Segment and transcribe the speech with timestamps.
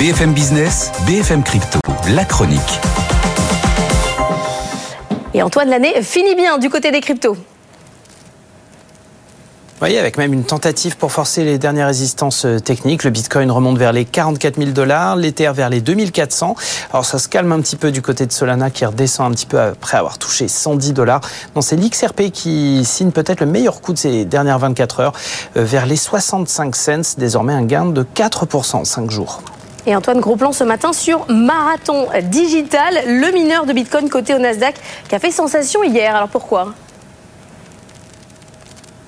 [0.00, 1.78] BFM Business, BFM Crypto,
[2.14, 2.80] la chronique.
[5.34, 7.36] Et Antoine, l'année finit bien du côté des cryptos.
[9.82, 13.04] Oui, avec même une tentative pour forcer les dernières résistances euh, techniques.
[13.04, 16.56] Le Bitcoin remonte vers les 44 000 dollars, l'Ether vers les 2400.
[16.94, 19.44] Alors ça se calme un petit peu du côté de Solana qui redescend un petit
[19.44, 21.20] peu après avoir touché 110 dollars.
[21.54, 25.12] Non, c'est l'XRP qui signe peut-être le meilleur coup de ces dernières 24 heures
[25.58, 29.42] euh, vers les 65 cents, désormais un gain de 4% en 5 jours.
[29.86, 34.38] Et Antoine, gros plan ce matin sur Marathon Digital, le mineur de Bitcoin coté au
[34.38, 34.74] Nasdaq,
[35.08, 36.14] qui a fait sensation hier.
[36.14, 36.74] Alors pourquoi?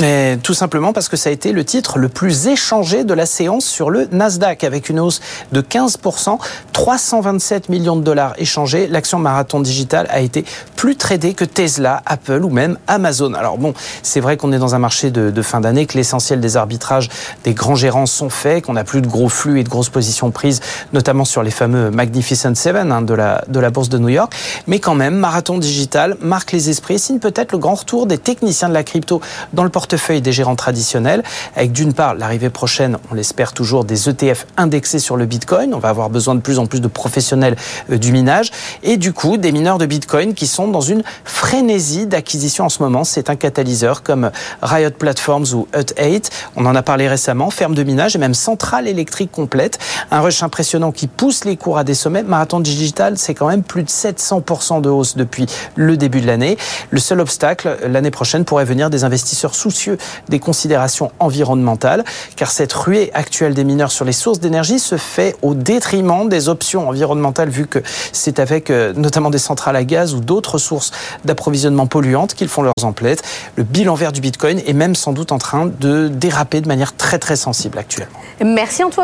[0.00, 3.26] Et tout simplement parce que ça a été le titre le plus échangé de la
[3.26, 5.20] séance sur le Nasdaq, avec une hausse
[5.50, 6.38] de 15%,
[6.72, 8.86] 327 millions de dollars échangés.
[8.86, 10.44] L'action Marathon Digital a été
[10.76, 13.34] plus tradée que Tesla, Apple ou même Amazon.
[13.34, 16.56] Alors bon, c'est vrai qu'on est dans un marché de, fin d'année, que l'essentiel des
[16.56, 17.08] arbitrages
[17.42, 20.30] des grands gérants sont faits, qu'on n'a plus de gros flux et de grosses positions
[20.30, 20.60] prises,
[20.92, 24.32] notamment sur les fameux Magnificent Seven hein, de, la, bourse de New York.
[24.68, 28.68] Mais quand même, Marathon Digital marque les esprits, signe peut-être le grand retour des techniciens
[28.68, 29.20] de la crypto
[29.52, 31.22] dans le portefeuille portefeuille des gérants traditionnels,
[31.56, 35.72] avec d'une part l'arrivée prochaine, on l'espère toujours, des ETF indexés sur le Bitcoin.
[35.72, 37.56] On va avoir besoin de plus en plus de professionnels
[37.90, 38.50] euh, du minage.
[38.82, 42.82] Et du coup, des mineurs de Bitcoin qui sont dans une frénésie d'acquisition en ce
[42.82, 43.02] moment.
[43.02, 46.28] C'est un catalyseur comme Riot Platforms ou Hut8.
[46.56, 47.48] On en a parlé récemment.
[47.48, 49.78] Ferme de minage et même centrale électrique complète.
[50.10, 52.24] Un rush impressionnant qui pousse les cours à des sommets.
[52.24, 56.58] Marathon Digital, c'est quand même plus de 700% de hausse depuis le début de l'année.
[56.90, 59.54] Le seul obstacle, l'année prochaine, pourrait venir des investisseurs
[60.28, 62.04] des considérations environnementales,
[62.36, 66.48] car cette ruée actuelle des mineurs sur les sources d'énergie se fait au détriment des
[66.48, 67.80] options environnementales, vu que
[68.12, 70.90] c'est avec euh, notamment des centrales à gaz ou d'autres sources
[71.24, 73.22] d'approvisionnement polluantes qu'ils font leurs emplettes.
[73.56, 76.96] Le bilan vert du Bitcoin est même sans doute en train de déraper de manière
[76.96, 78.18] très très sensible actuellement.
[78.44, 78.96] Merci Antoine.